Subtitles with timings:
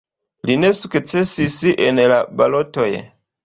[0.49, 1.59] Li ne sukcesis
[1.91, 2.91] en la balotoj.